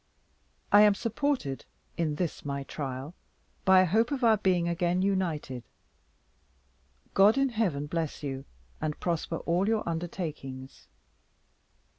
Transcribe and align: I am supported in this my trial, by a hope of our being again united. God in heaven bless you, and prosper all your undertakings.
I 0.71 0.81
am 0.81 0.95
supported 0.95 1.65
in 1.95 2.15
this 2.15 2.43
my 2.43 2.63
trial, 2.63 3.13
by 3.65 3.81
a 3.81 3.85
hope 3.85 4.09
of 4.11 4.23
our 4.23 4.37
being 4.37 4.67
again 4.67 5.03
united. 5.03 5.63
God 7.13 7.37
in 7.37 7.49
heaven 7.49 7.85
bless 7.85 8.23
you, 8.23 8.45
and 8.81 8.99
prosper 8.99 9.37
all 9.45 9.67
your 9.67 9.87
undertakings. 9.87 10.87